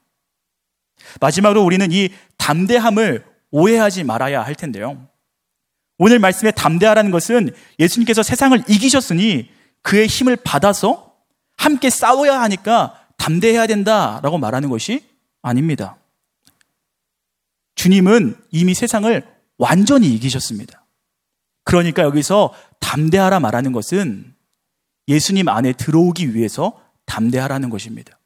마지막으로 1.19 1.65
우리는 1.65 1.91
이 1.91 2.11
담대함을 2.37 3.25
오해하지 3.53 4.05
말아야 4.05 4.43
할 4.43 4.55
텐데요. 4.55 5.07
오늘 5.97 6.19
말씀에 6.19 6.51
담대하라는 6.51 7.11
것은 7.11 7.55
예수님께서 7.79 8.23
세상을 8.23 8.63
이기셨으니 8.69 9.49
그의 9.83 10.07
힘을 10.07 10.37
받아서 10.37 11.10
함께 11.61 11.91
싸워야 11.91 12.41
하니까 12.41 13.07
담대해야 13.19 13.67
된다라고 13.67 14.39
말하는 14.39 14.71
것이 14.71 15.05
아닙니다. 15.43 15.99
주님은 17.75 18.35
이미 18.51 18.73
세상을 18.73 19.23
완전히 19.59 20.09
이기셨습니다. 20.15 20.87
그러니까 21.65 22.03
여기서 22.03 22.55
담대하라 22.81 23.41
말하는 23.41 23.73
것은 23.73 24.35
예수님 25.07 25.49
안에 25.49 25.75
들어오기 25.75 26.35
위해서 26.35 26.81
담대하라는 27.05 27.69
것입니다. 27.69 28.19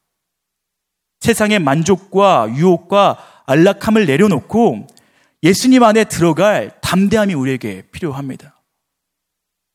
세상의 1.19 1.59
만족과 1.59 2.53
유혹과 2.55 3.43
안락함을 3.47 4.05
내려놓고 4.05 4.87
예수님 5.43 5.83
안에 5.83 6.05
들어갈 6.05 6.79
담대함이 6.79 7.33
우리에게 7.33 7.81
필요합니다. 7.91 8.54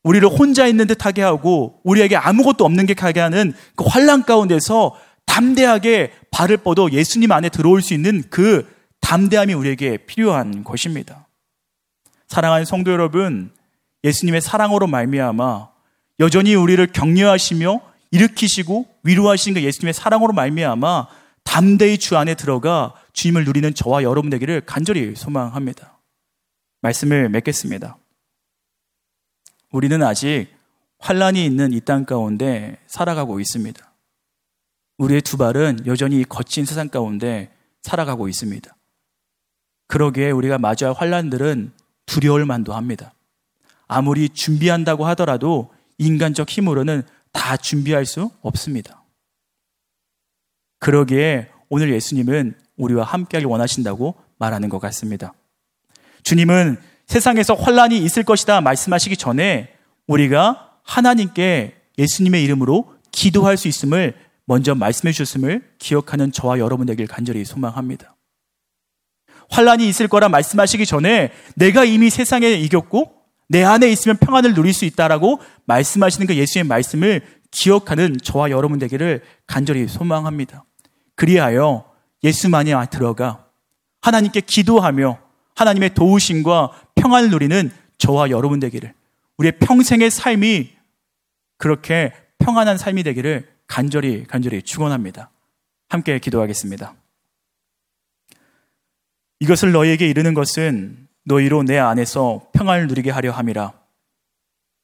우리를 0.03 0.27
혼자 0.27 0.65
있는 0.67 0.87
듯하게 0.87 1.21
하고 1.21 1.79
우리에게 1.83 2.15
아무것도 2.15 2.65
없는 2.65 2.85
게 2.85 2.95
하게 2.97 3.19
하는 3.19 3.53
그 3.75 3.83
환란 3.87 4.23
가운데서 4.23 4.95
담대하게 5.25 6.11
발을 6.31 6.57
뻗어 6.57 6.89
예수님 6.91 7.31
안에 7.31 7.49
들어올 7.49 7.81
수 7.81 7.93
있는 7.93 8.23
그 8.29 8.67
담대함이 9.01 9.53
우리에게 9.53 9.97
필요한 9.97 10.63
것입니다. 10.63 11.27
사랑하는 12.27 12.65
성도 12.65 12.91
여러분, 12.91 13.51
예수님의 14.03 14.41
사랑으로 14.41 14.87
말미암아 14.87 15.69
여전히 16.19 16.55
우리를 16.55 16.85
격려하시며 16.87 17.81
일으키시고 18.11 18.87
위로하신 19.03 19.55
그 19.55 19.63
예수님의 19.63 19.93
사랑으로 19.93 20.33
말미암아 20.33 21.07
담대히 21.43 21.97
주 21.97 22.17
안에 22.17 22.35
들어가 22.35 22.93
주님을 23.13 23.45
누리는 23.45 23.73
저와 23.73 24.03
여러분 24.03 24.29
되기를 24.29 24.61
간절히 24.61 25.15
소망합니다. 25.15 25.99
말씀을 26.81 27.29
맺겠습니다. 27.29 27.97
우리는 29.71 30.01
아직 30.03 30.47
환란이 30.99 31.43
있는 31.45 31.73
이 31.73 31.81
땅 31.81 32.05
가운데 32.05 32.77
살아가고 32.87 33.39
있습니다. 33.39 33.91
우리의 34.97 35.21
두 35.21 35.37
발은 35.37 35.85
여전히 35.87 36.23
거친 36.23 36.65
세상 36.65 36.89
가운데 36.89 37.51
살아가고 37.81 38.27
있습니다. 38.27 38.75
그러기에 39.87 40.31
우리가 40.31 40.57
맞이할 40.59 40.93
환란들은 40.93 41.71
두려울 42.05 42.45
만도 42.45 42.73
합니다. 42.73 43.13
아무리 43.87 44.29
준비한다고 44.29 45.05
하더라도 45.07 45.73
인간적 45.97 46.49
힘으로는 46.49 47.03
다 47.31 47.57
준비할 47.57 48.05
수 48.05 48.29
없습니다. 48.41 49.03
그러기에 50.79 51.49
오늘 51.69 51.91
예수님은 51.93 52.55
우리와 52.77 53.03
함께하길 53.03 53.47
원하신다고 53.47 54.15
말하는 54.37 54.69
것 54.69 54.79
같습니다. 54.79 55.33
주님은 56.23 56.77
세상에서 57.11 57.55
환란이 57.55 57.97
있을 57.97 58.23
것이다 58.23 58.61
말씀하시기 58.61 59.17
전에 59.17 59.73
우리가 60.07 60.77
하나님께 60.83 61.75
예수님의 61.97 62.41
이름으로 62.45 62.93
기도할 63.11 63.57
수 63.57 63.67
있음을 63.67 64.13
먼저 64.45 64.75
말씀해 64.75 65.11
주셨음을 65.11 65.61
기억하는 65.77 66.31
저와 66.31 66.59
여러분 66.59 66.89
에게 66.89 67.05
간절히 67.05 67.43
소망합니다. 67.43 68.15
환란이 69.49 69.89
있을 69.89 70.07
거라 70.07 70.29
말씀하시기 70.29 70.85
전에 70.85 71.33
내가 71.57 71.83
이미 71.83 72.09
세상에 72.09 72.49
이겼고 72.49 73.11
내 73.49 73.61
안에 73.65 73.91
있으면 73.91 74.15
평안을 74.15 74.53
누릴 74.53 74.73
수 74.73 74.85
있다라고 74.85 75.41
말씀하시는 75.65 76.27
그 76.27 76.35
예수의 76.37 76.63
말씀을 76.63 77.23
기억하는 77.51 78.15
저와 78.23 78.51
여러분 78.51 78.79
되기를 78.79 79.21
간절히 79.47 79.89
소망합니다. 79.89 80.63
그리하여 81.17 81.91
예수만이 82.23 82.71
들어가 82.89 83.47
하나님께 84.01 84.39
기도하며 84.39 85.31
하나님의 85.55 85.93
도우심과 85.93 86.71
평안을 87.01 87.31
누리는 87.31 87.71
저와 87.97 88.29
여러분 88.29 88.59
되기를 88.59 88.93
우리의 89.37 89.57
평생의 89.59 90.11
삶이 90.11 90.69
그렇게 91.57 92.13
평안한 92.37 92.77
삶이 92.77 93.01
되기를 93.03 93.49
간절히 93.65 94.25
간절히 94.25 94.61
축원합니다. 94.61 95.31
함께 95.89 96.19
기도하겠습니다. 96.19 96.93
이것을 99.39 99.71
너희에게 99.71 100.07
이르는 100.07 100.35
것은 100.35 101.07
너희로 101.25 101.63
내 101.63 101.79
안에서 101.79 102.47
평안을 102.53 102.87
누리게 102.87 103.09
하려 103.09 103.31
함이라. 103.31 103.73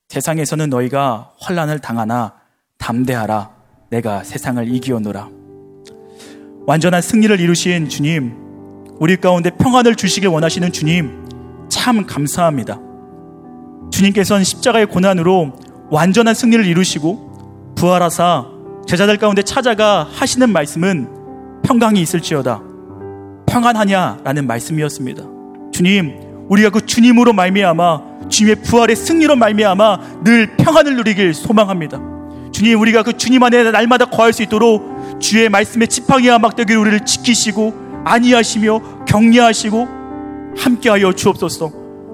세상에서는 0.10 0.70
너희가 0.70 1.36
환란을 1.40 1.80
당하나 1.80 2.40
담대하라. 2.78 3.56
내가 3.90 4.24
세상을 4.24 4.68
이기었노라. 4.74 5.30
완전한 6.66 7.02
승리를 7.02 7.40
이루신 7.40 7.90
주님, 7.90 8.36
우리 9.00 9.18
가운데 9.18 9.52
평안을 9.52 9.96
주시길 9.96 10.30
원하시는 10.30 10.72
주님, 10.72 11.27
참 11.78 12.06
감사합니다. 12.06 12.80
주님께서는 13.92 14.44
십자가의 14.44 14.88
고난으로 14.88 15.54
완전한 15.92 16.34
승리를 16.34 16.66
이루시고 16.66 17.76
부활하사 17.76 18.46
제자들 18.88 19.18
가운데 19.18 19.44
찾아가 19.44 20.06
하시는 20.12 20.52
말씀은 20.52 21.08
평강이 21.64 22.02
있을지어다. 22.02 22.62
평안하냐라는 23.46 24.48
말씀이었습니다. 24.48 25.24
주님, 25.72 26.20
우리가 26.50 26.72
그 26.72 26.86
주님으로 26.86 27.32
말미암아 27.34 28.28
주님의 28.28 28.64
부활의 28.64 28.96
승리로 28.96 29.36
말미암아 29.36 30.24
늘 30.24 30.58
평안을 30.58 30.96
누리길 30.96 31.34
소망합니다. 31.36 32.02
주님, 32.52 32.82
우리가 32.82 33.04
그 33.04 33.16
주님 33.16 33.44
안에 33.44 33.72
날마다 33.72 34.06
거할 34.06 34.34
수 34.34 34.42
있도록 34.42 35.20
주의 35.20 35.48
말씀의 35.48 35.88
지팡이와 35.88 36.40
막대기 36.40 36.74
우리를 36.74 37.06
지키시고 37.06 38.04
안위하시며 38.04 39.06
격려하시고 39.06 39.97
함께하여 40.58 41.14
주옵소서. 41.14 41.72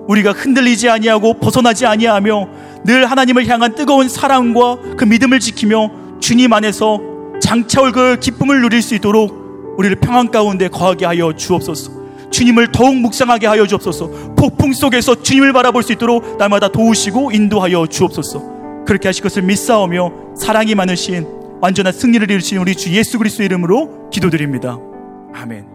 우리가 0.08 0.32
흔들리지 0.32 0.90
아니하고 0.90 1.36
벗어나지 1.36 1.86
아니하며 1.86 2.48
늘 2.86 3.10
하나님을 3.10 3.48
향한 3.48 3.76
뜨거운 3.76 4.10
사랑과 4.10 4.78
그 4.98 5.06
믿음을 5.06 5.40
지키며 5.40 6.20
주님 6.20 6.52
안에서 6.52 7.00
장차올 7.42 7.92
그 7.92 8.18
기쁨을 8.20 8.62
누릴 8.62 8.82
수 8.82 8.96
있도록 8.96 9.76
우리를 9.78 9.96
평안 9.98 10.30
가운데 10.30 10.68
거하게 10.68 11.06
하여 11.06 11.34
주옵소서. 11.34 12.04
주님을 12.32 12.72
더욱 12.72 12.96
묵상하게 12.96 13.48
하여 13.48 13.68
주옵소서. 13.68 14.36
폭풍 14.36 14.74
속에서 14.74 15.22
주님을 15.22 15.54
바라볼 15.54 15.84
수 15.84 15.94
있도록 15.94 16.38
날마다 16.38 16.68
도우시고 16.68 17.32
인도하여 17.32 17.88
주옵소서. 17.88 18.86
그렇게 18.86 19.08
하실 19.08 19.24
것을 19.24 19.44
믿사오며 19.44 20.12
사랑이 20.36 20.76
많으신 20.76 21.28
완전한 21.62 21.94
승리를 21.94 22.30
이루신 22.30 22.58
우리 22.58 22.76
주 22.76 22.92
예수 22.92 23.18
그리스도 23.18 23.44
이름으로 23.44 24.10
기도드립니다. 24.10 24.78
아멘. 25.34 25.73